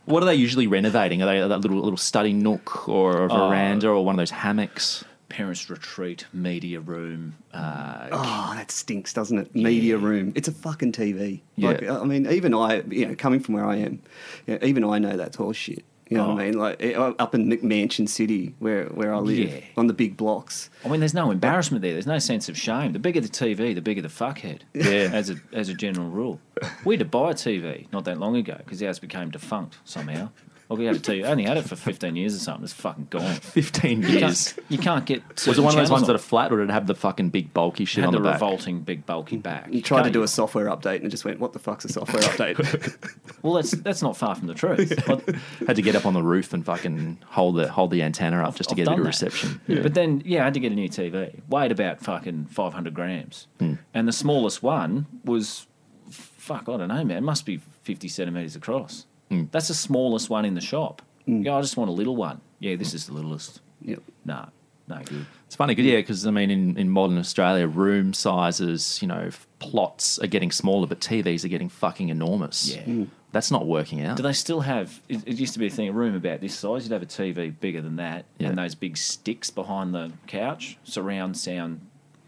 [0.06, 1.22] What are they usually renovating?
[1.22, 3.48] Are they that little little study nook or a Oh.
[3.48, 5.04] veranda or one of those hammocks?
[5.36, 7.34] Parents' retreat, media room.
[7.52, 9.54] Uh, Oh, that stinks, doesn't it?
[9.54, 10.32] Media room.
[10.34, 11.42] It's a fucking TV.
[11.56, 11.68] Yeah.
[11.72, 14.00] Like, I mean, even I, you know, coming from where I am,
[14.46, 15.84] you know, even I know that's horse shit.
[16.08, 16.40] You know what Oh.
[16.40, 16.54] I mean?
[16.58, 19.60] Like up in McMansion City, where where I live, Yeah.
[19.76, 20.70] on the big blocks.
[20.86, 21.92] I mean, there's no embarrassment there.
[21.92, 22.92] There's no sense of shame.
[22.94, 24.60] The bigger the TV, the bigger the fuckhead.
[24.72, 25.10] Yeah.
[25.12, 26.40] As a as a general rule,
[26.86, 30.30] we had to buy a TV not that long ago because ours became defunct somehow.
[30.68, 31.24] Well, we had a TV.
[31.24, 32.64] I only had it for 15 years or something.
[32.64, 33.34] It's fucking gone.
[33.40, 34.52] Fifteen You years.
[34.54, 35.22] can't, you can't get.
[35.46, 36.06] Was it one of those ones on.
[36.08, 38.18] that are flat, or did it have the fucking big bulky shit had on the,
[38.18, 38.34] the, back?
[38.34, 39.68] revolting big bulky back?
[39.72, 41.84] You tried to Can't- do a software update and it just went, "What the fuck's
[41.84, 42.96] a software update?"
[43.42, 44.92] Well, that's that's not far from the truth.
[45.06, 45.22] But,
[45.68, 48.56] Had to get up on the roof and fucking hold the hold the antenna up
[48.56, 49.26] just to I've get a bit done of that.
[49.26, 49.60] reception.
[49.68, 51.40] But then, yeah, I had to get a new TV.
[51.48, 53.46] Weighed about fucking 500 grams.
[53.60, 53.74] Hmm.
[53.94, 55.66] And the smallest one was,
[56.10, 59.06] fuck, I don't know, man, must be 50 centimetres across.
[59.30, 59.44] Hmm.
[59.50, 61.02] That's the smallest one in the shop.
[61.26, 62.40] Yeah, I just want a little one.
[62.60, 63.60] Yeah, this is the littlest.
[63.82, 64.00] yep.
[64.24, 64.46] Nah,
[64.88, 65.26] no good.
[65.46, 69.30] It's funny, 'cause- yeah, because I mean, in, in modern Australia, room sizes, you know,
[69.58, 72.74] plots are getting smaller, but TVs are getting fucking enormous.
[72.76, 73.04] Yeah.
[73.32, 74.16] That's not working out.
[74.16, 75.02] Do they still have?
[75.08, 75.88] It, it used to be a thing.
[75.88, 78.48] A room about this size, you'd have a TV bigger than that, Yeah.
[78.48, 81.80] and those big sticks behind the couch, surround sound.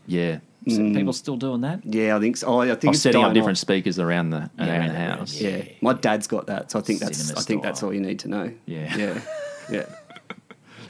[0.06, 0.38] yeah.
[0.68, 0.94] So mm.
[0.94, 1.80] People still doing that?
[1.84, 2.46] Yeah, I think so.
[2.46, 3.60] Oh, I think Or it's setting up dying different off.
[3.60, 5.40] speakers around the Yeah, around around the the house.
[5.40, 5.48] yeah.
[5.56, 8.00] Yeah, my dad's got that, so I think that's Cinema I think that's all you
[8.00, 8.52] need to know.
[8.66, 8.96] Yeah.
[8.96, 9.20] yeah,
[9.70, 9.86] yeah.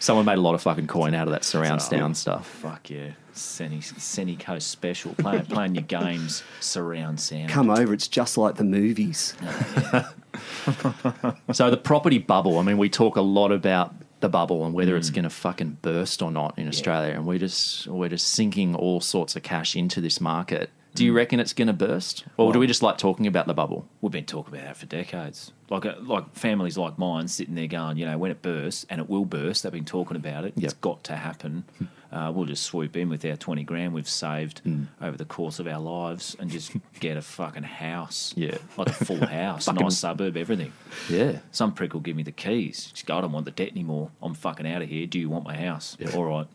[0.01, 2.47] Someone made a lot of fucking coin out of that surround So- sound stuff.
[2.47, 5.15] Fuck yeah, Senny, Senny Coast special.
[5.15, 7.49] Playing playing your games surround sound.
[7.51, 9.35] Come over, it's just like the movies.
[9.43, 12.59] Oh, so the property bubble.
[12.59, 14.99] I mean, we talk a lot about the bubble and whether Mm.
[14.99, 18.75] it's going to fucking burst or not in Australia, and we're just we're just sinking
[18.75, 20.71] all sorts of cash into this market.
[20.95, 21.07] Do Mm.
[21.07, 23.87] you reckon it's going to burst, or do we just like talking about the bubble?
[24.01, 25.53] We've been talking about that for decades.
[25.71, 29.01] Like uh, like families like mine sitting there going, you know, when it bursts, and
[29.01, 29.63] it will burst.
[29.63, 30.55] They've been talking about it.
[30.57, 31.65] It's got to happen.
[32.11, 34.87] Uh, we'll just swoop in with our twenty grand we've saved Mm.
[35.03, 38.33] over the course of our lives and just get a fucking house.
[38.37, 38.57] Yeah.
[38.79, 40.73] like a full house, nice suburb, everything.
[41.11, 42.91] Yeah, Some prick will give me the keys.
[42.93, 44.11] Just go, I don't want the debt anymore.
[44.23, 45.07] I'm fucking out of here.
[45.07, 45.97] Do you want my house?
[46.15, 46.47] All right.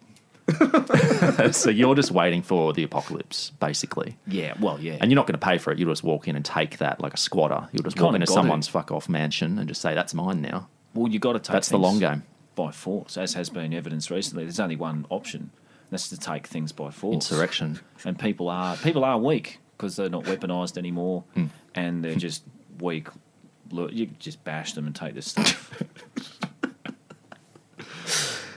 [1.55, 4.17] so you're just waiting for the apocalypse, basically.
[4.27, 4.55] Yeah.
[4.59, 4.97] Well, yeah.
[4.99, 5.79] And you're not going to pay for it.
[5.79, 7.67] You'll just walk in and take that like a squatter.
[7.71, 11.11] You'll just walk into someone's fuck off mansion and just say, "That's mine now." Well,
[11.11, 12.23] you got to take That's the long game.
[12.55, 14.43] By force, as has been evidenced recently.
[14.43, 17.13] There's only one option, and that's to take things by force.
[17.29, 17.79] Insurrection.
[18.05, 21.45] and people are people are weak because they're not weaponized anymore, Hmm.
[21.75, 22.43] and they're just
[22.79, 23.07] weak.
[23.71, 25.69] Look, you just bash them and take this stuff.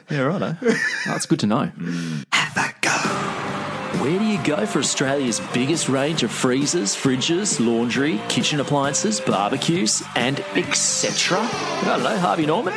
[0.09, 0.57] Yeah, right.
[1.05, 1.73] That's good to know.
[1.77, 2.25] Mm.
[2.33, 4.01] Have a go.
[4.05, 10.05] Where do you go for Australia's biggest range of freezers, fridges, laundry, kitchen appliances, barbecues,
[10.15, 11.39] and etc.?
[11.41, 12.75] I don't know, Harvey Norman?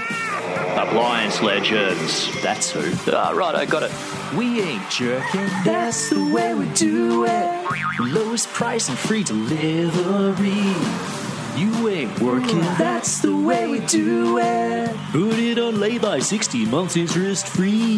[0.80, 2.30] Appliance Legends.
[2.42, 2.94] That's who.
[3.12, 3.92] Ah, right, I got it.
[4.34, 5.46] We ain't jerking.
[5.65, 7.70] That's the way we do it.
[8.00, 10.74] Lowest price and free delivery.
[11.58, 12.62] You ain't working.
[12.78, 14.96] That's the way we do it.
[15.12, 17.98] Put it on lay-by 60 months interest free.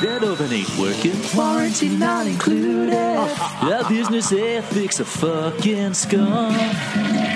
[0.00, 1.16] That oven ain't working.
[1.34, 2.92] Warranty not included.
[2.92, 6.54] That business ethics a fucking scum.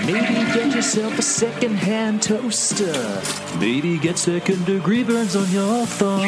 [0.08, 3.20] Maybe get yourself a second-hand toaster.
[3.58, 6.24] Maybe get second-degree burns on your thumb.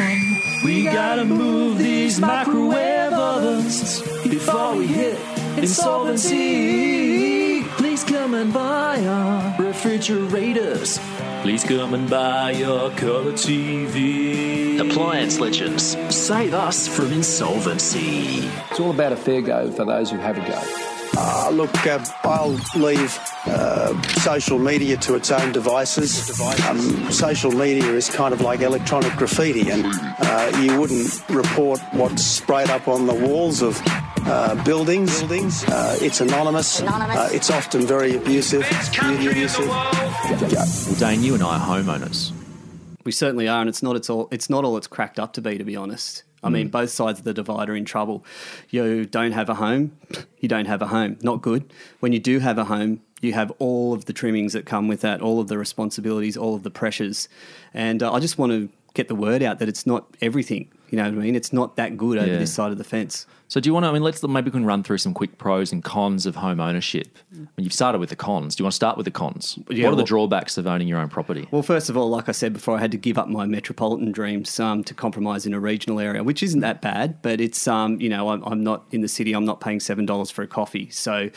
[0.63, 5.19] We gotta move these microwave ovens before we hit
[5.57, 7.65] insolvency.
[7.79, 11.01] Please come and buy our refrigerators.
[11.41, 14.79] Please come and buy your color TV.
[14.79, 15.97] Appliance Legends.
[16.15, 18.47] Save us from insolvency.
[18.71, 20.90] It's all about a fair go for those who have a go.
[21.17, 26.41] Uh, look, uh, I'll leave uh, social media to its own devices.
[26.69, 32.25] Um, social media is kind of like electronic graffiti, and uh, you wouldn't report what's
[32.25, 35.21] sprayed up on the walls of uh, buildings.
[35.21, 35.65] Buildings.
[35.65, 36.81] Uh, it's anonymous.
[36.81, 38.65] Uh, it's often very abusive.
[39.03, 39.67] Really abusive.
[39.69, 42.33] Well, Dane, you and I are homeowners.
[43.05, 45.41] We certainly are, and it's not it's all it's not all it's cracked up to
[45.41, 46.23] be, to be honest.
[46.43, 46.73] I mean, Mm.
[46.73, 48.25] both sides of the divide are in trouble.
[48.71, 49.93] You don't have a home,
[50.39, 51.19] you don't have a home.
[51.23, 51.71] Not good.
[52.01, 55.03] When you do have a home, you have all of the trimmings that come with
[55.03, 57.29] that, all of the responsibilities, all of the pressures.
[57.75, 60.69] And uh, I just want to get the word out that it's not everything.
[60.91, 61.37] You know what I mean?
[61.37, 62.39] It's not that good over Yeah.
[62.39, 63.27] this side of the fence.
[63.49, 63.89] So do you want to?
[63.89, 66.61] I mean, let's maybe we can run through some quick pros and cons of home
[66.61, 67.19] ownership.
[67.33, 68.55] I mean, you've started with the cons.
[68.55, 69.59] Do you want to start with the cons?
[69.69, 71.49] Yeah, what are the well- drawbacks of owning your own property?
[71.51, 74.13] Well, first of all, like I said before, I had to give up my metropolitan
[74.13, 78.01] dreams um, to compromise in a regional area, which isn't that bad, but it's, um,
[78.01, 80.89] you know, I'm, I'm not in the city, I'm not paying $7 for a coffee.
[80.91, 81.31] So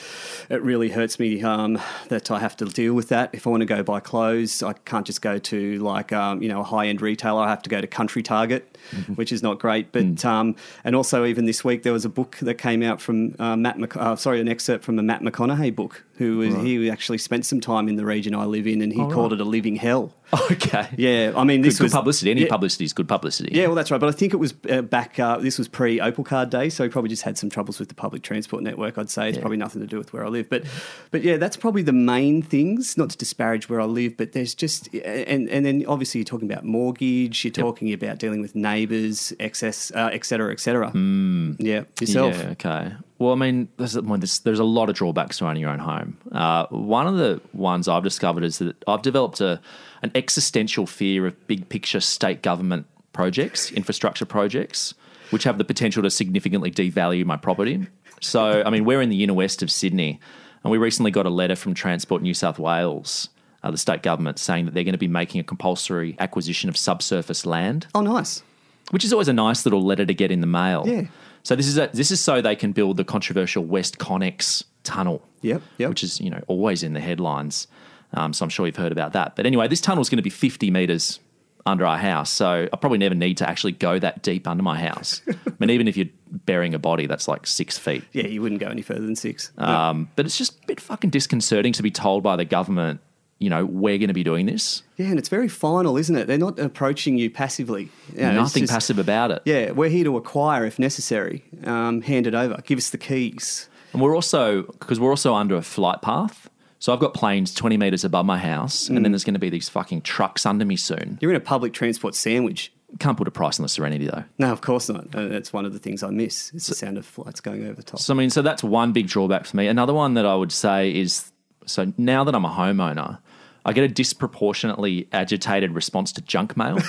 [0.50, 3.32] it really hurts me um, that I have to deal with that.
[3.34, 6.50] If I want to go buy clothes, I can't just go to like, um, you
[6.50, 7.42] know, a high end retailer.
[7.42, 8.78] I have to go to Country Target,
[9.16, 9.92] which is not great.
[9.92, 13.36] But, um, and also, even this week, there was a book that came out from
[13.38, 16.66] uh, Matt, Mc- uh, sorry, an excerpt from a Matt McConaughey book, who was, Right.
[16.66, 19.32] he actually spent some time in the region I live in and he Oh, called
[19.32, 19.40] right.
[19.40, 20.14] it a living hell.
[20.52, 20.88] Okay.
[20.98, 22.32] Yeah, I mean, this good, good was publicity.
[22.32, 23.52] Any yeah, publicity is good publicity.
[23.54, 24.00] Yeah, well, that's right.
[24.00, 25.20] But I think it was uh, back.
[25.20, 27.90] Uh, this was pre Opal Card Day, so he probably just had some troubles with
[27.90, 28.98] the public transport network.
[28.98, 30.50] I'd say it's probably nothing to do with where I live.
[30.50, 30.64] But,
[31.12, 32.98] but yeah, that's probably the main things.
[32.98, 36.52] Not to disparage where I live, but there's just and and then obviously you're talking
[36.52, 37.44] about mortgage.
[37.44, 40.92] You're talking about dealing with neighbours, excess, uh, et cetera, et cetera.
[40.94, 42.36] Yeah, yourself.
[42.36, 42.94] Yeah, okay.
[43.24, 43.94] Well, I mean, there's,
[44.40, 46.18] there's a lot of drawbacks to owning your own home.
[46.32, 49.62] Uh, one of the ones I've discovered is that I've developed a,
[50.02, 54.94] an existential fear of big picture state government projects, infrastructure projects,
[55.30, 57.88] which have the potential to significantly devalue my property.
[58.20, 60.20] So, I mean, we're in the inner west of Sydney,
[60.64, 63.30] and we recently got a letter from Transport New South Wales,
[63.64, 66.76] uh, the state government, saying that they're going to be making a compulsory acquisition of
[66.76, 68.44] subsurface land Oh, nice.
[68.92, 70.84] which is always a nice little letter to get in the mail.
[70.86, 71.04] Yeah.
[71.44, 75.22] So this is a, this is so they can build the controversial WestConnex tunnel.
[75.42, 75.90] Yep, yep.
[75.90, 77.68] Which is you know always in the headlines.
[78.14, 79.36] Um, so I'm sure you've heard about that.
[79.36, 81.20] But anyway, this tunnel is going to be 50 meters
[81.66, 82.30] under our house.
[82.30, 85.22] So I probably never need to actually go that deep under my house.
[85.28, 86.10] I mean, even if you're
[86.46, 88.04] burying a body, that's like six feet.
[88.12, 89.52] Yeah, you wouldn't go any further than six.
[89.58, 93.00] Um, but it's just a bit fucking disconcerting to be told by the government,
[93.40, 94.84] you know, we're going to be doing this.
[94.98, 96.28] Yeah, and it's very final, isn't it?
[96.28, 97.90] They're not approaching you passively.
[98.14, 99.42] You know, Nothing just- passive about it.
[99.46, 101.44] Yeah, we're here to acquire if necessary.
[101.66, 102.62] Um, hand it over.
[102.66, 103.68] Give us the keys.
[103.92, 106.50] And we're also because we're also under a flight path.
[106.80, 109.50] So I've got planes 20 meters above my house, and then there's going to be
[109.50, 111.18] these fucking trucks under me soon.
[111.22, 112.74] You're in a public transport sandwich.
[113.00, 114.24] Can't put a price on the Serenity though.
[114.38, 115.16] No, of course not.
[115.16, 116.52] Uh, that's one of the things I miss.
[116.54, 118.00] It's the sound of flights going over the top.
[118.00, 119.68] So I mean, so that's one big drawback for me.
[119.68, 121.32] Another one that I would say is
[121.66, 123.20] so now that I'm a homeowner,
[123.66, 126.80] I get a disproportionately agitated response to junk mail.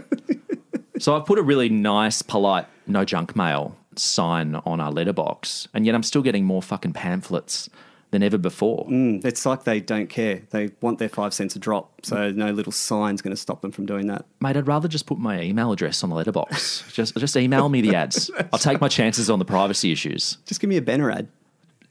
[0.98, 5.86] so I've put a really nice, polite no junk mail sign on our letterbox, and
[5.86, 7.68] yet I'm still getting more fucking pamphlets
[8.10, 8.86] than ever before.
[8.86, 10.42] Mm, it's like they don't care.
[10.50, 12.06] They want their five cents a drop.
[12.06, 14.24] So no little sign's going to stop them from doing that.
[14.40, 16.84] Mate, I'd rather just put my email address on the letterbox.
[16.92, 18.30] just just email me the ads.
[18.52, 20.38] I'll take my chances on the privacy issues.
[20.46, 21.28] Just give me a banner ad.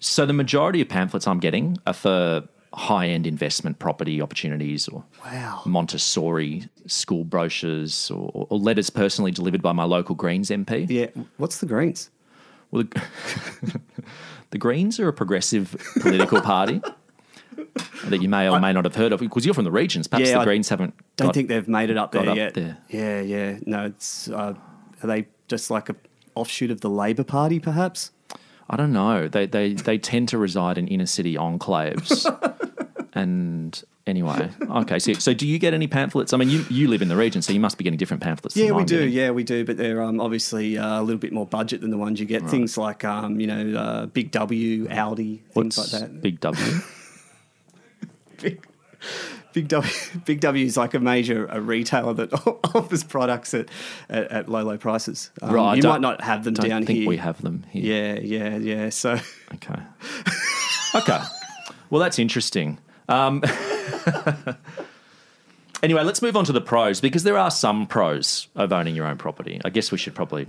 [0.04, 5.62] So the majority of pamphlets I'm getting are for high-end investment property opportunities or Wow.
[5.66, 10.90] Montessori school brochures or, or letters personally delivered by my local Greens MP.
[10.90, 11.08] Yeah.
[11.38, 12.10] What's the Greens?
[12.72, 13.02] Well, the,
[14.50, 16.82] the Greens are a progressive political party
[18.06, 20.08] that you may or may not have heard of because you're from the regions.
[20.08, 20.96] Perhaps Yeah, the I Greens haven't.
[21.16, 22.56] Don't got- think they've made it up there up yet.
[22.56, 22.78] there.
[22.90, 23.60] Yeah, yeah.
[23.66, 24.56] No, it's uh,
[25.02, 25.96] are they just like a
[26.36, 28.12] offshoot of the Labor Party, perhaps?
[28.70, 29.28] I don't know.
[29.28, 32.26] They they they tend to reside in inner city enclaves.
[33.14, 35.00] and anyway, okay.
[35.00, 36.34] So so do you get any pamphlets?
[36.34, 38.56] I mean, you you live in the region, so you must be getting different pamphlets.
[38.56, 39.00] Yeah, we do.
[39.00, 39.14] getting.
[39.14, 39.66] Yeah, we do.
[39.66, 42.50] But they're um, obviously uh, a little bit more budget than the ones you get.
[42.50, 46.22] Things like um, you know, uh, Big W, Aldi, things What's like that.
[46.22, 46.66] Big W?
[48.42, 48.66] Big
[49.62, 49.92] W,
[50.26, 52.34] Big W is like a major a retailer that
[52.76, 53.70] offers products at,
[54.10, 55.32] at, at low low prices.
[55.42, 57.08] Um, Right, you might not have them don't down think here.
[57.10, 58.16] we have them here.
[58.20, 58.90] Yeah, yeah, yeah.
[58.90, 59.18] So
[59.56, 59.82] Okay.
[60.96, 61.20] Okay.
[61.90, 62.78] Well, that's interesting.
[63.10, 63.44] Um,
[65.84, 69.06] anyway, let's move on to the pros because there are some pros of owning your
[69.06, 69.60] own property.
[69.66, 70.48] I guess we should probably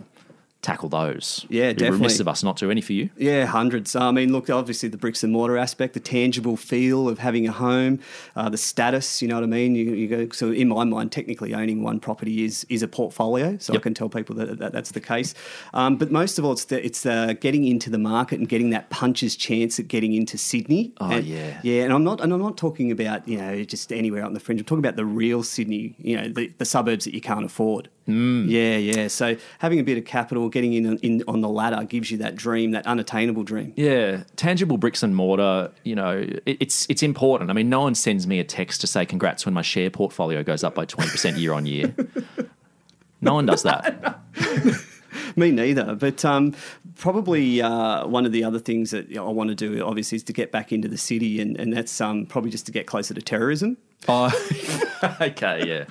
[0.64, 1.46] tackle those.
[1.48, 2.70] Yeah, It'd be Remiss of us not to.
[2.70, 3.10] Any for you?
[3.16, 3.94] Yeah, hundreds.
[3.94, 7.52] I mean, look, obviously the bricks and mortar aspect, the tangible feel of having a
[7.52, 8.00] home,
[8.34, 9.22] uh, the status.
[9.22, 9.74] You know what I mean?
[9.74, 10.28] You, you go.
[10.32, 13.56] So in my mind, technically owning one property is is a portfolio.
[13.58, 15.34] So I can tell people that, that that's the case.
[15.74, 18.70] Um, but most of all, it's the, it's uh, getting into the market and getting
[18.70, 20.92] that puncher's chance at getting into Sydney.
[21.00, 21.60] Oh, And- yeah.
[21.62, 21.82] yeah.
[21.84, 24.40] And I'm not and I'm not talking about you know just anywhere out on the
[24.40, 24.60] fringe.
[24.60, 25.94] I'm talking about the real Sydney.
[25.98, 27.90] You know, the, the suburbs that you can't afford.
[28.08, 28.48] Mm.
[28.48, 29.08] Yeah, yeah.
[29.08, 32.36] So having a bit of capital, getting in, in on the ladder gives you that
[32.36, 33.74] dream, that unattainable dream.
[33.76, 35.70] Yeah, tangible bricks and mortar.
[35.82, 37.50] You know, it, it's it's important.
[37.50, 40.42] I mean, no one sends me a text to say congrats when my share portfolio
[40.42, 41.94] goes up by twenty percent year on year.
[43.20, 44.20] No one does that.
[45.36, 45.94] Me neither.
[45.94, 46.54] But um,
[46.96, 50.16] probably uh, one of the other things that you know, I want to do, obviously,
[50.16, 52.86] is to get back into the city, and, and that's um, probably just to get
[52.86, 53.76] closer to terrorism.
[54.06, 54.26] Oh,
[55.20, 55.84] okay, yeah.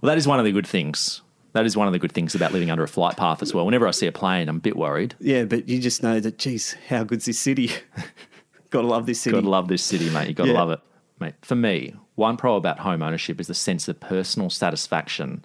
[0.00, 1.22] Well, that is one of the good things.
[1.52, 3.64] That is one of the good things about living under a flight path as well.
[3.64, 5.14] Whenever I see a plane, I'm a bit worried.
[5.18, 7.70] Yeah, but you just know that, geez, how good's this city?
[8.70, 9.34] Got to love this city.
[9.34, 10.28] Got to love this city, mate.
[10.28, 10.58] You got to Yeah.
[10.58, 10.80] love it,
[11.18, 11.34] mate.
[11.42, 15.44] For me, one pro about home ownership is the sense of personal satisfaction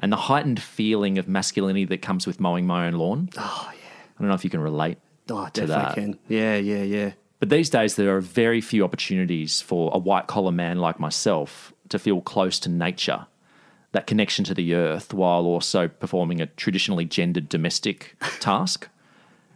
[0.00, 3.30] and the heightened feeling of masculinity that comes with mowing my own lawn.
[3.38, 3.80] Oh, yeah.
[4.18, 4.98] I don't know if you can relate
[5.30, 5.94] Oh, to definitely that.
[5.94, 6.18] can.
[6.28, 7.12] Yeah, yeah, yeah.
[7.40, 11.72] But these days, there are very few opportunities for a white collar man like myself
[11.88, 13.26] to feel close to nature,
[13.92, 18.88] that connection to the earth, while also performing a traditionally gendered domestic task.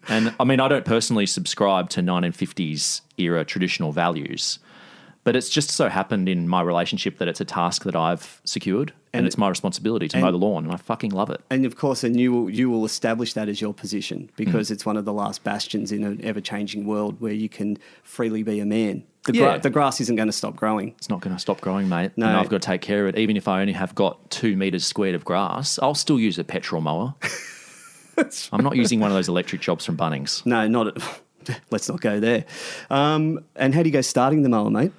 [0.08, 4.58] And I mean, I don't personally subscribe to 1950s era traditional values,
[5.22, 8.92] but it's just so happened in my relationship that it's a task that I've secured
[9.12, 11.40] and, And- it's my responsibility to and- mow the lawn, and I fucking love it.
[11.50, 14.72] And of course, and you will you will establish that as your position because Mm.
[14.72, 18.42] it's one of the last bastions in an ever changing world where you can freely
[18.42, 19.04] be a man.
[19.24, 19.50] The, Yeah.
[19.52, 20.94] gra- the grass isn't going to stop growing.
[20.98, 22.10] It's not going to stop growing, mate.
[22.16, 22.26] No.
[22.26, 23.18] And I've got to take care of it.
[23.20, 26.44] Even if I only have got two meters squared of grass, I'll still use a
[26.44, 27.14] petrol mower.
[28.52, 30.44] I'm not using one of those electric jobs from Bunnings.
[30.44, 32.44] No, not at, let's not go there.
[32.90, 34.92] Um, and how do you go starting the mower, mate?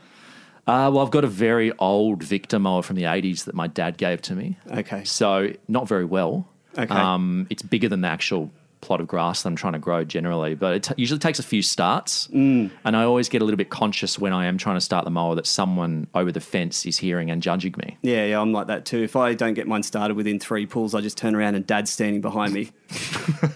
[0.66, 3.98] Uh, well, I've got a very old Victa mower from the 80s that my dad
[3.98, 4.58] gave to me.
[4.72, 5.04] Okay.
[5.04, 6.48] So, not very well.
[6.78, 6.94] Okay.
[6.94, 8.50] Um, it's bigger than the actual
[8.84, 11.44] plot of grass that I'm trying to grow generally, but it t- usually takes a
[11.44, 12.28] few starts.
[12.28, 12.72] Mm.
[12.84, 15.12] And I always get a little bit conscious when I am trying to start the
[15.12, 17.98] mower that someone over the fence is hearing and judging me.
[18.02, 19.04] Yeah, yeah, I'm like that too.
[19.04, 21.92] If I don't get mine started within three pulls, I just turn around and dad's
[21.92, 22.72] standing behind me.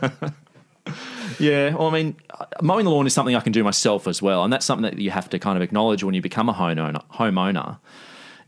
[1.39, 4.21] Yeah, well, I mean, uh, mowing the lawn is something I can do myself as
[4.21, 6.53] well, and that's something that you have to kind of acknowledge when you become a
[6.53, 7.03] homeowner.
[7.13, 7.79] Homeowner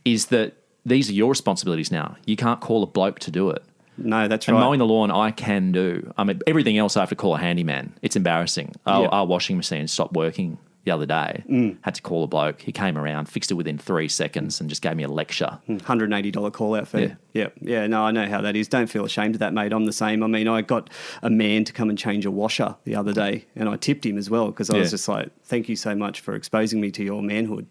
[0.06, 0.54] is that
[0.86, 2.15] these are your responsibilities now.
[2.26, 3.63] You can't call a bloke to do it.
[4.04, 4.54] No, that's right.
[4.54, 4.66] And right.
[4.68, 6.12] mowing the lawn, I can do.
[6.18, 7.94] I mean, everything else I have to call a handyman.
[8.02, 8.76] It's embarrassing.
[8.86, 9.08] Our, Yeah.
[9.10, 11.44] our washing machine stopped working the other day.
[11.50, 11.78] Mm.
[11.82, 12.62] Had to call a bloke.
[12.62, 15.60] He came around, fixed it within three seconds, and just gave me a lecture.
[15.68, 17.14] $180 call out fee.
[17.34, 17.50] Yeah.
[17.62, 17.86] yeah.
[17.88, 18.68] No, I know how that is.
[18.68, 19.74] Don't feel ashamed of that, mate.
[19.74, 20.24] I'm the same.
[20.24, 20.90] I mean, I got
[21.22, 24.18] a man to come and change a washer the other day, and I tipped him
[24.18, 27.04] as well because I was just like, thank you so much for exposing me to
[27.04, 27.68] your manhood.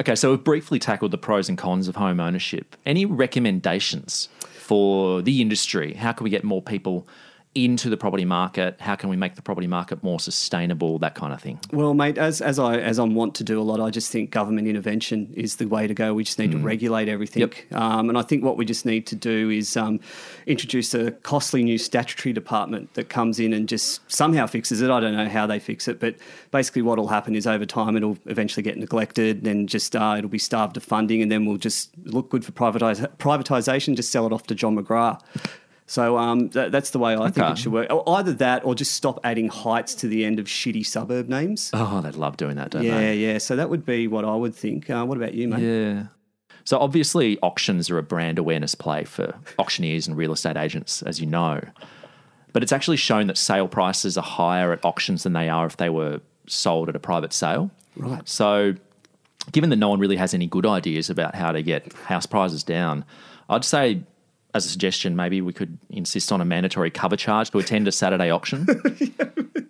[0.00, 2.76] Okay, so we've briefly tackled the pros and cons of home ownership.
[2.86, 4.28] Any recommendations
[4.68, 5.94] for the industry?
[5.94, 7.08] How can we get more people
[7.64, 8.80] into the property market?
[8.80, 10.98] How can we make the property market more sustainable?
[10.98, 11.60] That kind of thing.
[11.72, 14.30] Well, mate, as as I as I'm want to do a lot, I just think
[14.30, 16.14] government intervention is the way to go.
[16.14, 19.16] We just need to regulate everything, um, and I think what we just need to
[19.16, 20.00] do is um,
[20.46, 24.90] introduce a costly new statutory department that comes in and just somehow fixes it.
[24.90, 26.16] I don't know how they fix it, but
[26.50, 30.30] basically, what will happen is over time it'll eventually get neglected, then just uh, it'll
[30.30, 33.96] be starved of funding, and then we'll just look good for privatisation.
[33.96, 35.20] Just sell it off to John McGrath.
[35.88, 37.88] So um, that, that's the way I think it should work.
[38.06, 41.70] Either that, or just stop adding heights to the end of shitty suburb names.
[41.72, 43.16] Oh, they'd love doing that, don't yeah, they?
[43.16, 43.38] Yeah, yeah.
[43.38, 44.90] So that would be what I would think.
[44.90, 45.62] Uh, what about you, mate?
[45.62, 46.06] Yeah.
[46.64, 51.20] So obviously, auctions are a brand awareness play for auctioneers and real estate agents, as
[51.20, 51.62] you know.
[52.52, 55.78] But it's actually shown that sale prices are higher at auctions than they are if
[55.78, 57.70] they were sold at a private sale.
[57.96, 58.28] Right.
[58.28, 58.74] So,
[59.52, 62.62] given that no one really has any good ideas about how to get house prices
[62.62, 63.06] down,
[63.48, 64.02] I'd say,
[64.54, 67.92] as a suggestion, maybe we could insist on a mandatory cover charge to attend a
[67.92, 68.66] Saturday auction.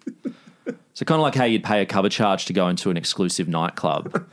[0.99, 3.47] So, kind of like how you'd pay a cover charge to go into an exclusive
[3.47, 4.27] nightclub,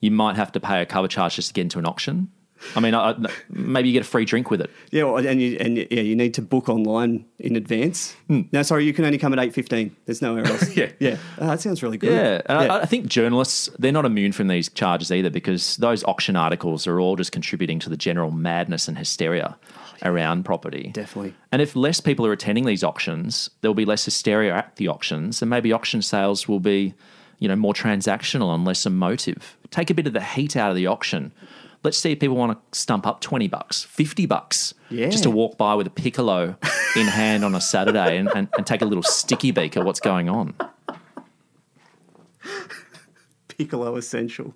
[0.00, 2.30] you might have to pay a cover charge just to get into an auction.
[2.76, 3.14] I mean, I,
[3.48, 4.70] maybe you get a free drink with it.
[4.90, 8.14] Yeah, well, and you, and yeah, you need to book online in advance.
[8.28, 8.42] Hmm.
[8.52, 9.96] No, sorry, you can only come at eight fifteen.
[10.06, 10.76] There's nowhere else.
[10.76, 10.92] Yeah.
[11.00, 11.16] yeah.
[11.38, 12.12] Oh, that sounds really good.
[12.12, 12.74] Yeah, and Yeah.
[12.74, 16.86] I, I think journalists they're not immune from these charges either because those auction articles
[16.86, 20.90] are all just contributing to the general madness and hysteria oh, around property.
[20.92, 21.34] Definitely.
[21.52, 25.42] And if less people are attending these auctions, there'll be less hysteria at the auctions,
[25.42, 26.94] and maybe auction sales will be,
[27.40, 29.56] you know, more transactional and less emotive.
[29.70, 31.32] Take a bit of the heat out of the auction.
[31.82, 35.08] Let's see if people want to stump up twenty bucks, fifty bucks, Yeah.
[35.08, 36.56] just to walk by with a piccolo
[36.94, 40.00] in hand on a Saturday and, and, and take a little sticky beak at what's
[40.00, 40.54] going on.
[43.48, 44.54] Piccolo essential.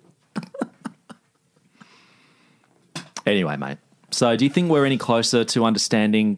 [3.25, 3.77] Anyway, mate.
[4.11, 6.37] So, do you think we're any closer to understanding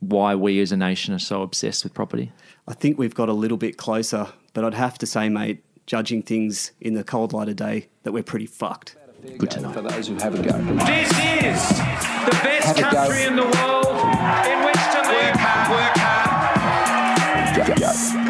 [0.00, 2.32] why we as a nation are so obsessed with property?
[2.66, 6.22] I think we've got a little bit closer, but I'd have to say, mate, judging
[6.22, 8.96] things in the cold light of day, that we're pretty fucked.
[9.38, 9.72] Good to know.
[9.72, 10.52] For those who have a go.
[10.84, 13.96] This is the best Have country in the world
[14.46, 15.34] in which to live,
[15.70, 18.23] work hard, work hard, go.